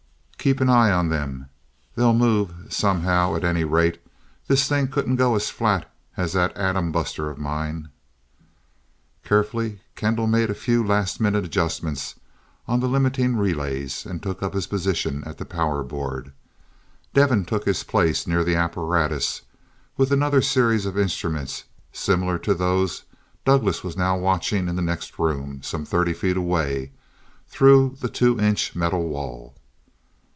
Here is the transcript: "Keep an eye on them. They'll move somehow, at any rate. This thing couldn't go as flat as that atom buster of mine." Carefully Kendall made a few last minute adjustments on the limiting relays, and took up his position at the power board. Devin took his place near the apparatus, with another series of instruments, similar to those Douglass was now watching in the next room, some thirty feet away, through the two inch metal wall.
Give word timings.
"Keep 0.43 0.59
an 0.59 0.69
eye 0.69 0.89
on 0.89 1.09
them. 1.09 1.49
They'll 1.95 2.15
move 2.15 2.65
somehow, 2.73 3.35
at 3.35 3.43
any 3.43 3.63
rate. 3.63 4.01
This 4.47 4.67
thing 4.67 4.87
couldn't 4.87 5.17
go 5.17 5.35
as 5.35 5.51
flat 5.51 5.87
as 6.17 6.33
that 6.33 6.57
atom 6.57 6.91
buster 6.91 7.29
of 7.29 7.37
mine." 7.37 7.89
Carefully 9.23 9.81
Kendall 9.95 10.25
made 10.25 10.49
a 10.49 10.55
few 10.55 10.83
last 10.83 11.21
minute 11.21 11.45
adjustments 11.45 12.15
on 12.67 12.79
the 12.79 12.87
limiting 12.87 13.35
relays, 13.35 14.03
and 14.03 14.23
took 14.23 14.41
up 14.41 14.55
his 14.55 14.65
position 14.65 15.23
at 15.27 15.37
the 15.37 15.45
power 15.45 15.83
board. 15.83 16.31
Devin 17.13 17.45
took 17.45 17.65
his 17.65 17.83
place 17.83 18.25
near 18.25 18.43
the 18.43 18.55
apparatus, 18.55 19.43
with 19.95 20.11
another 20.11 20.41
series 20.41 20.87
of 20.87 20.97
instruments, 20.97 21.65
similar 21.93 22.39
to 22.39 22.55
those 22.55 23.03
Douglass 23.45 23.83
was 23.83 23.95
now 23.95 24.17
watching 24.17 24.67
in 24.67 24.75
the 24.75 24.81
next 24.81 25.19
room, 25.19 25.61
some 25.61 25.85
thirty 25.85 26.13
feet 26.13 26.35
away, 26.35 26.91
through 27.47 27.95
the 28.01 28.09
two 28.09 28.39
inch 28.39 28.75
metal 28.75 29.03
wall. 29.07 29.53